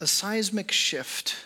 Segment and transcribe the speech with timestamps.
[0.00, 1.36] a seismic shift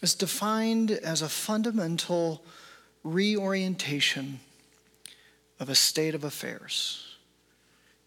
[0.00, 2.42] is defined as a fundamental
[3.02, 4.38] reorientation
[5.58, 7.16] of a state of affairs.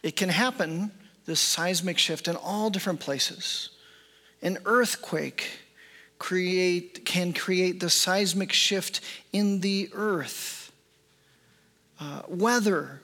[0.04, 0.92] It can happen,
[1.26, 3.70] this seismic shift, in all different places.
[4.42, 5.50] An earthquake
[6.18, 9.02] create, can create the seismic shift
[9.34, 10.72] in the earth.
[12.00, 13.02] Uh, weather,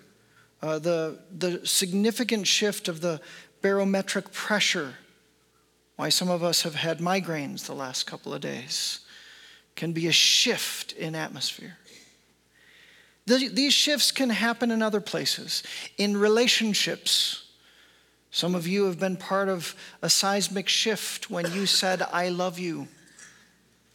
[0.61, 3.19] uh, the, the significant shift of the
[3.61, 4.95] barometric pressure,
[5.95, 9.01] why some of us have had migraines the last couple of days,
[9.75, 11.77] can be a shift in atmosphere.
[13.25, 15.63] These shifts can happen in other places,
[15.97, 17.45] in relationships.
[18.31, 22.57] Some of you have been part of a seismic shift when you said, I love
[22.57, 22.87] you.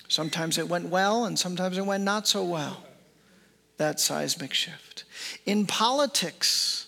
[0.09, 2.85] Sometimes it went well, and sometimes it went not so well.
[3.79, 5.05] That seismic shift.
[5.45, 6.86] In politics,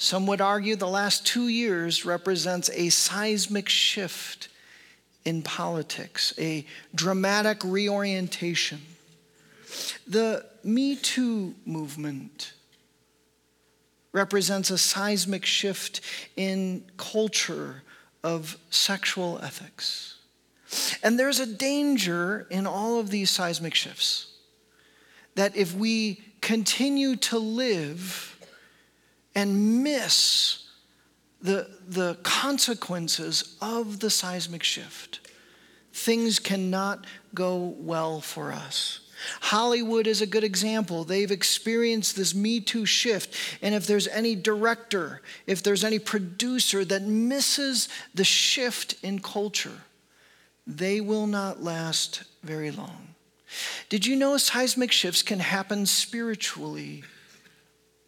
[0.00, 4.48] some would argue the last two years represents a seismic shift
[5.26, 8.80] in politics, a dramatic reorientation.
[10.06, 12.54] The Me Too movement
[14.12, 16.00] represents a seismic shift
[16.34, 17.82] in culture
[18.24, 20.16] of sexual ethics.
[21.02, 24.32] And there's a danger in all of these seismic shifts
[25.34, 28.29] that if we continue to live
[29.40, 30.68] and miss
[31.40, 35.20] the, the consequences of the seismic shift,
[35.94, 39.00] things cannot go well for us.
[39.40, 41.04] Hollywood is a good example.
[41.04, 43.34] They've experienced this Me Too shift.
[43.62, 49.82] And if there's any director, if there's any producer that misses the shift in culture,
[50.66, 53.14] they will not last very long.
[53.88, 57.04] Did you know seismic shifts can happen spiritually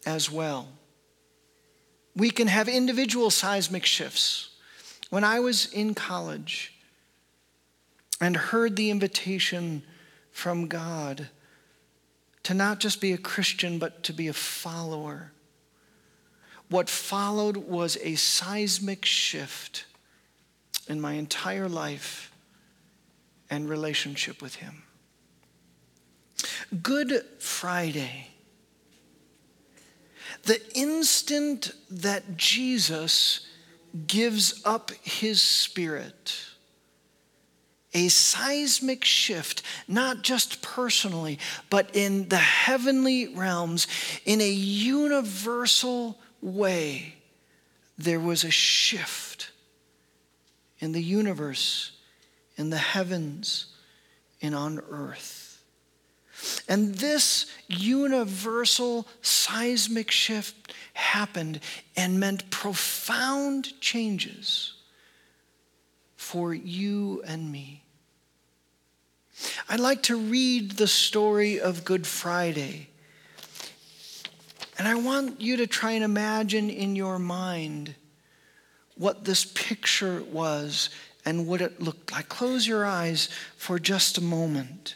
[0.05, 0.67] as well?
[2.15, 4.49] We can have individual seismic shifts.
[5.09, 6.73] When I was in college
[8.21, 9.83] and heard the invitation
[10.31, 11.29] from God
[12.43, 15.31] to not just be a Christian, but to be a follower,
[16.69, 19.85] what followed was a seismic shift
[20.87, 22.31] in my entire life
[23.49, 24.83] and relationship with Him.
[26.81, 28.29] Good Friday,
[30.43, 33.47] the instant that Jesus
[34.07, 36.35] gives up his spirit,
[37.93, 41.37] a seismic shift, not just personally,
[41.69, 43.87] but in the heavenly realms,
[44.25, 47.15] in a universal way,
[47.97, 49.51] there was a shift
[50.79, 51.91] in the universe,
[52.57, 53.67] in the heavens,
[54.41, 55.42] and on earth.
[56.67, 61.59] And this universal seismic shift happened
[61.95, 64.73] and meant profound changes
[66.15, 67.83] for you and me.
[69.67, 72.89] I'd like to read the story of Good Friday.
[74.77, 77.95] And I want you to try and imagine in your mind
[78.95, 80.89] what this picture was
[81.25, 82.29] and what it looked like.
[82.29, 84.95] Close your eyes for just a moment.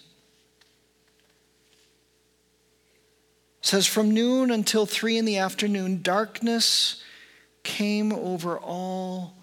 [3.67, 7.03] Says from noon until 3 in the afternoon darkness
[7.63, 9.33] came over all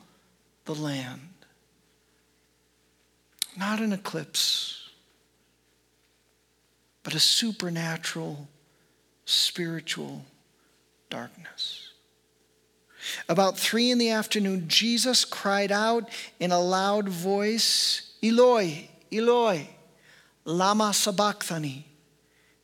[0.64, 1.28] the land.
[3.54, 4.88] Not an eclipse
[7.02, 8.48] but a supernatural
[9.26, 10.24] spiritual
[11.10, 11.92] darkness.
[13.28, 16.08] About 3 in the afternoon jesus cried out
[16.40, 19.68] in a loud voice eloi eloi
[20.46, 21.84] lama sabachthani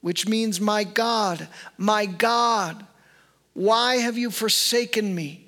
[0.01, 2.87] which means, My God, my God,
[3.53, 5.47] why have you forsaken me?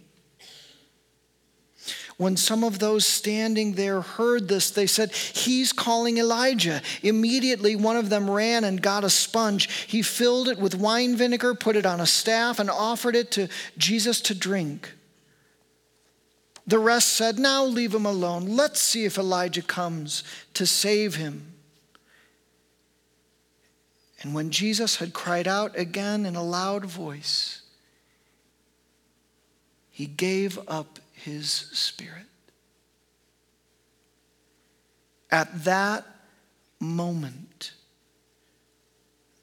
[2.18, 6.82] When some of those standing there heard this, they said, He's calling Elijah.
[7.02, 9.68] Immediately, one of them ran and got a sponge.
[9.86, 13.48] He filled it with wine vinegar, put it on a staff, and offered it to
[13.76, 14.92] Jesus to drink.
[16.66, 18.56] The rest said, Now leave him alone.
[18.56, 20.22] Let's see if Elijah comes
[20.54, 21.51] to save him.
[24.22, 27.62] And when Jesus had cried out again in a loud voice,
[29.90, 32.26] he gave up his spirit.
[35.30, 36.06] At that
[36.78, 37.72] moment,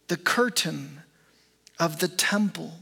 [0.08, 1.02] the curtain
[1.78, 2.74] of the temple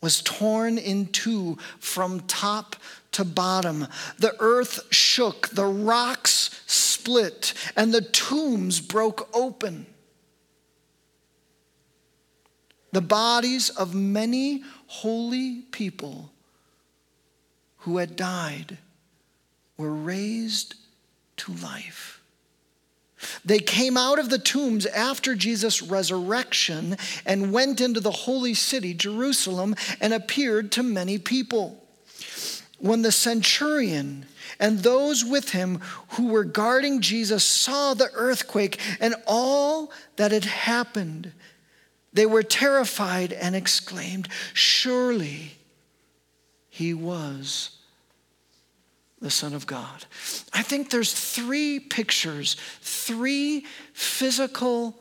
[0.00, 2.76] was torn in two from top
[3.10, 3.88] to bottom.
[4.18, 9.86] The earth shook, the rocks split, and the tombs broke open
[12.92, 16.30] the bodies of many holy people
[17.78, 18.78] who had died
[19.76, 20.74] were raised
[21.36, 22.20] to life.
[23.44, 26.96] They came out of the tombs after Jesus' resurrection
[27.26, 31.84] and went into the holy city, Jerusalem, and appeared to many people.
[32.78, 34.26] When the centurion
[34.60, 35.80] and those with him
[36.10, 41.32] who were guarding Jesus saw the earthquake and all that had happened,
[42.12, 45.52] they were terrified and exclaimed, Surely
[46.68, 47.70] he was
[49.20, 50.04] the Son of God.
[50.52, 54.98] I think there's three pictures, three physical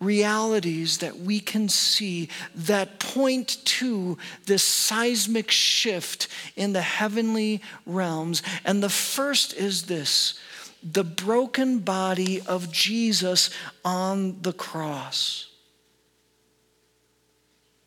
[0.00, 6.26] realities that we can see that point to this seismic shift
[6.56, 8.42] in the heavenly realms.
[8.64, 10.38] And the first is this
[10.82, 13.50] the broken body of Jesus
[13.84, 15.51] on the cross.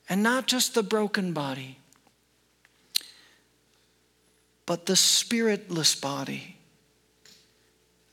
[0.07, 1.79] And not just the broken body
[4.65, 6.57] but the spiritless body,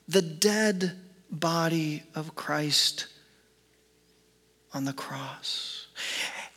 [0.07, 0.93] the dead
[1.31, 3.07] body of Christ
[4.75, 5.87] on the cross.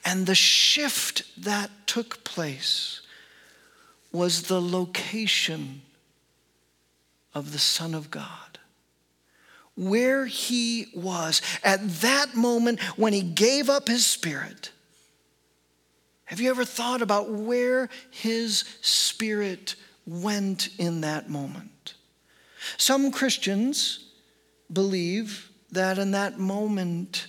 [0.03, 3.01] And the shift that took place
[4.11, 5.81] was the location
[7.33, 8.59] of the Son of God.
[9.75, 14.71] Where he was at that moment when he gave up his spirit.
[16.25, 19.75] Have you ever thought about where his spirit
[20.05, 21.95] went in that moment.
[22.77, 24.05] Some Christians
[24.71, 27.27] believe that in that moment,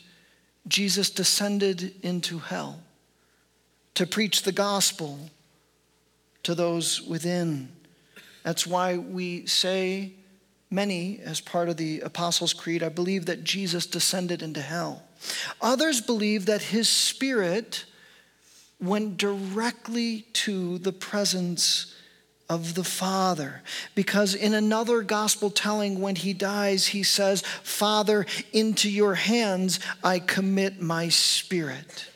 [0.68, 2.80] Jesus descended into hell
[3.94, 5.18] to preach the gospel
[6.42, 7.68] to those within.
[8.42, 10.12] That's why we say,
[10.70, 15.02] many, as part of the Apostles' Creed, I believe that Jesus descended into hell.
[15.60, 17.84] Others believe that his spirit
[18.80, 21.94] went directly to the presence
[22.48, 23.62] of the Father.
[23.94, 30.18] Because in another gospel telling, when he dies, he says, Father, into your hands I
[30.18, 32.06] commit my spirit.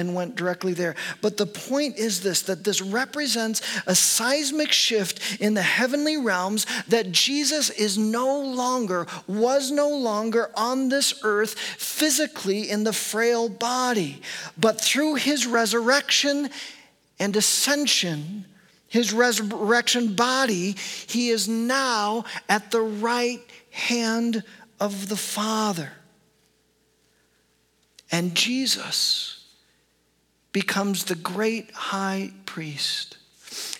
[0.00, 0.96] And went directly there.
[1.20, 6.66] But the point is this that this represents a seismic shift in the heavenly realms,
[6.88, 13.50] that Jesus is no longer, was no longer on this earth physically in the frail
[13.50, 14.22] body,
[14.56, 16.48] but through his resurrection
[17.18, 18.46] and ascension,
[18.88, 20.76] his resurrection body,
[21.06, 24.42] he is now at the right hand
[24.80, 25.92] of the Father.
[28.10, 29.39] And Jesus
[30.52, 33.16] becomes the great high priest,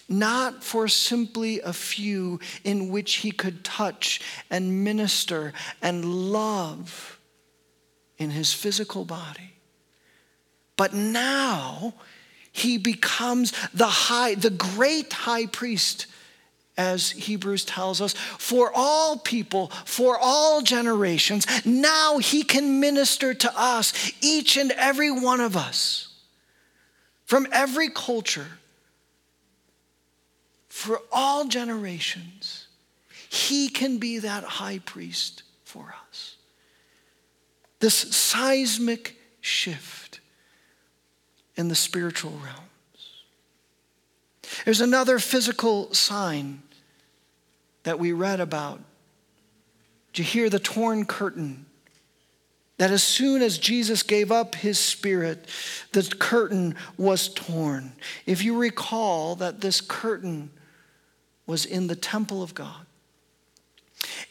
[0.09, 4.21] not for simply a few in which he could touch
[4.51, 5.53] and minister
[5.83, 7.19] and love
[8.19, 9.55] in his physical body,
[10.77, 11.95] but now
[12.53, 16.07] he becomes the high, the great high priest,
[16.77, 21.47] as Hebrews tells us, for all people, for all generations.
[21.65, 26.09] Now he can minister to us, each and every one of us,
[27.31, 28.59] from every culture,
[30.69, 32.67] for all generations.
[33.29, 36.35] He can be that high priest for us.
[37.79, 40.19] This seismic shift
[41.55, 43.23] in the spiritual realms.
[44.65, 46.63] There's another physical sign
[47.85, 48.81] that we read about.
[50.13, 51.67] Did you hear the torn curtain?
[52.81, 55.47] That as soon as Jesus gave up his spirit,
[55.93, 57.93] the curtain was torn.
[58.25, 60.51] If you recall that this curtain
[61.47, 62.87] was in the temple of God,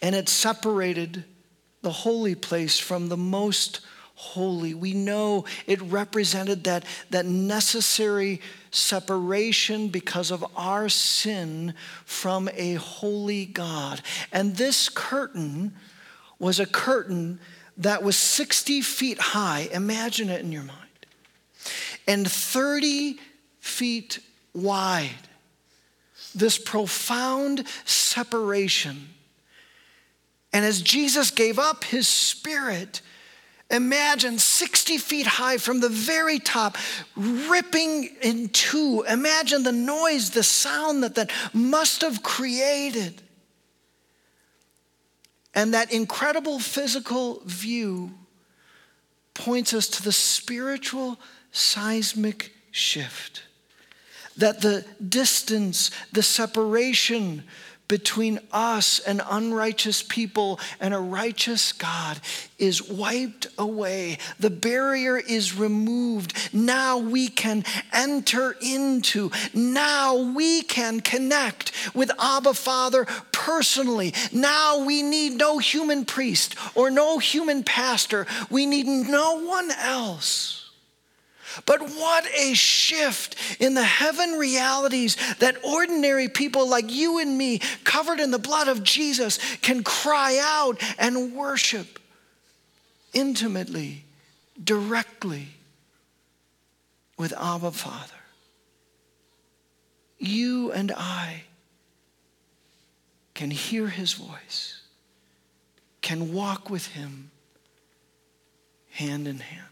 [0.01, 1.25] and it separated
[1.83, 3.81] the holy place from the most
[4.15, 4.73] holy.
[4.73, 8.41] We know it represented that, that necessary
[8.71, 14.01] separation because of our sin from a holy God.
[14.31, 15.75] And this curtain
[16.39, 17.39] was a curtain
[17.79, 19.69] that was 60 feet high.
[19.71, 20.77] Imagine it in your mind.
[22.07, 23.17] And 30
[23.59, 24.19] feet
[24.53, 25.09] wide.
[26.35, 29.09] This profound separation.
[30.53, 33.01] And as Jesus gave up his spirit,
[33.71, 36.75] Imagine 60 feet high from the very top,
[37.15, 39.05] ripping in two.
[39.07, 43.21] Imagine the noise, the sound that that must have created.
[45.53, 48.11] And that incredible physical view
[49.33, 51.19] points us to the spiritual
[51.51, 53.43] seismic shift.
[54.37, 57.43] That the distance, the separation
[57.89, 62.21] between us and unrighteous people and a righteous God
[62.57, 64.17] is wiped away.
[64.39, 66.33] The barrier is removed.
[66.53, 74.13] Now we can enter into, now we can connect with Abba Father personally.
[74.31, 78.27] Now we need no human priest or no human pastor.
[78.49, 80.58] We need no one else.
[81.65, 87.59] But what a shift in the heaven realities that ordinary people like you and me,
[87.83, 91.99] covered in the blood of Jesus, can cry out and worship
[93.13, 94.03] intimately,
[94.61, 95.47] directly
[97.17, 98.13] with Abba Father.
[100.17, 101.43] You and I
[103.33, 104.81] can hear his voice,
[106.01, 107.31] can walk with him
[108.91, 109.65] hand in hand.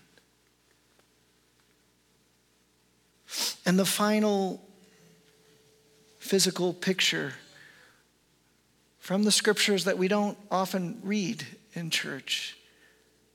[3.67, 4.61] And the final
[6.19, 7.33] physical picture
[8.97, 12.57] from the scriptures that we don't often read in church,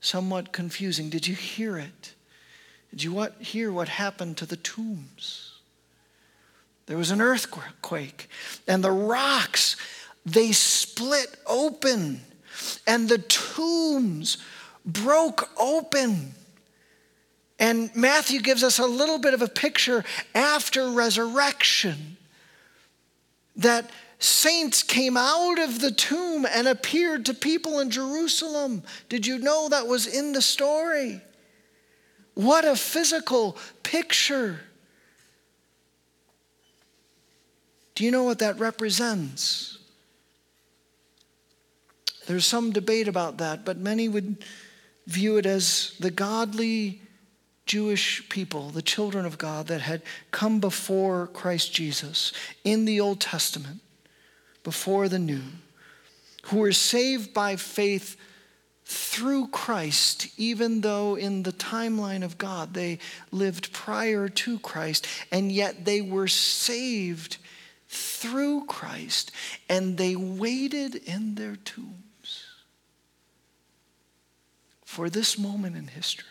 [0.01, 1.11] somewhat confusing.
[1.11, 2.15] Did you hear it?
[2.91, 5.53] Did you what, hear what happened to the tombs?
[6.87, 8.29] There was an earthquake,
[8.67, 9.77] and the rocks,
[10.25, 12.23] they split open,
[12.87, 14.39] and the tombs
[14.85, 16.35] broke open.
[17.63, 20.05] And Matthew gives us a little bit of a picture
[20.35, 22.17] after resurrection
[23.55, 23.89] that
[24.19, 28.83] saints came out of the tomb and appeared to people in Jerusalem.
[29.09, 31.21] Did you know that was in the story?
[32.35, 34.59] What a physical picture.
[37.95, 39.79] Do you know what that represents?
[42.27, 44.45] There's some debate about that, but many would
[45.07, 47.03] view it as the godly
[47.67, 52.33] Jewish people, the children of God that had come before Christ Jesus
[52.65, 53.81] in the Old Testament,
[54.65, 55.43] before the New,
[56.45, 58.17] who were saved by faith
[58.85, 62.99] through Christ, even though in the timeline of God they
[63.31, 67.37] lived prior to Christ, and yet they were saved
[67.89, 69.31] through Christ,
[69.69, 72.47] and they waited in their tombs
[74.85, 76.27] for this moment in history.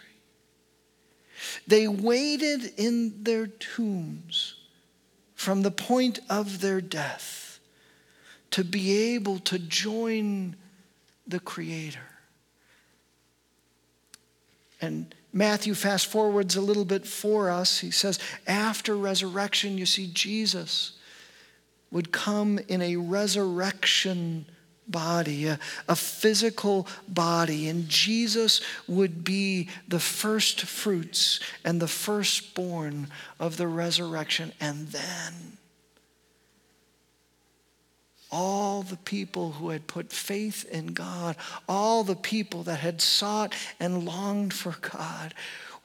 [1.67, 4.55] They waited in their tombs
[5.35, 7.59] from the point of their death
[8.51, 10.55] to be able to join
[11.25, 11.99] the Creator.
[14.81, 17.79] And Matthew fast forwards a little bit for us.
[17.79, 20.93] He says, after resurrection, you see, Jesus
[21.91, 24.45] would come in a resurrection
[24.91, 33.07] body, a, a, physical body, and Jesus would be the first fruits and the firstborn
[33.39, 34.51] of the resurrection.
[34.59, 35.57] And then
[38.31, 41.35] all the people who had put faith in God,
[41.67, 45.33] all the people that had sought and longed for God,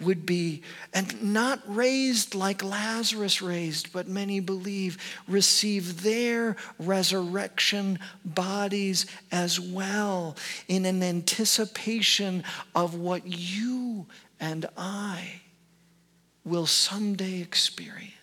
[0.01, 0.63] would be,
[0.93, 10.37] and not raised like Lazarus raised, but many believe receive their resurrection bodies as well
[10.69, 14.07] in an anticipation of what you
[14.39, 15.41] and I
[16.45, 18.16] will someday experience.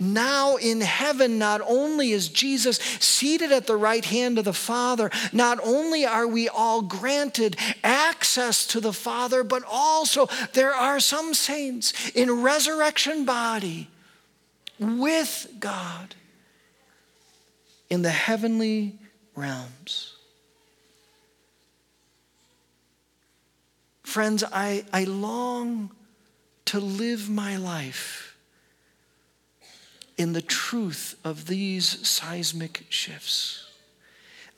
[0.00, 5.10] Now in heaven, not only is Jesus seated at the right hand of the Father,
[5.32, 11.32] not only are we all granted access to the Father, but also there are some
[11.32, 13.88] saints in resurrection body
[14.80, 16.16] with God
[17.88, 18.98] in the heavenly
[19.36, 20.14] realms.
[24.02, 25.90] Friends, I, I long
[26.66, 28.35] to live my life
[30.16, 33.68] in the truth of these seismic shifts.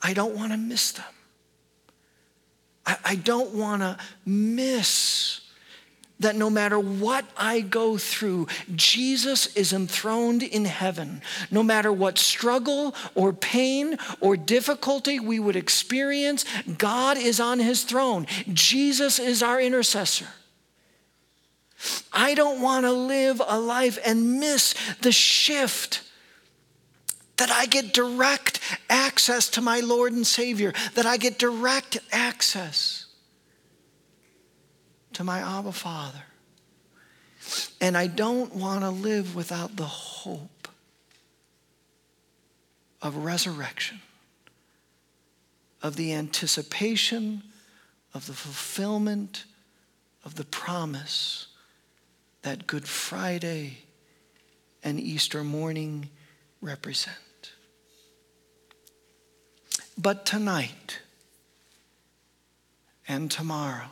[0.01, 1.05] I don't want to miss them.
[2.85, 5.41] I, I don't want to miss
[6.19, 11.21] that no matter what I go through, Jesus is enthroned in heaven.
[11.49, 16.43] No matter what struggle or pain or difficulty we would experience,
[16.77, 18.27] God is on his throne.
[18.51, 20.27] Jesus is our intercessor.
[22.11, 26.03] I don't want to live a life and miss the shift
[27.37, 28.59] that I get direct
[28.89, 33.05] access to my Lord and Savior, that I get direct access
[35.13, 36.23] to my Abba Father.
[37.79, 40.67] And I don't want to live without the hope
[43.01, 44.01] of resurrection,
[45.81, 47.43] of the anticipation,
[48.13, 49.45] of the fulfillment
[50.25, 51.47] of the promise
[52.41, 53.79] that Good Friday
[54.83, 56.09] and Easter morning
[56.61, 57.15] represent.
[59.97, 60.99] But tonight
[63.07, 63.87] and tomorrow,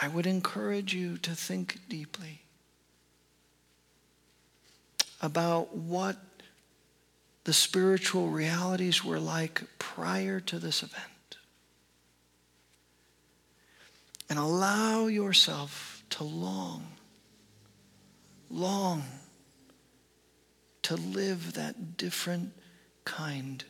[0.00, 2.42] I would encourage you to think deeply
[5.20, 6.16] about what
[7.44, 11.36] the spiritual realities were like prior to this event.
[14.28, 16.84] And allow yourself to long,
[18.50, 19.02] long
[20.82, 22.52] to live that different
[23.06, 23.64] kind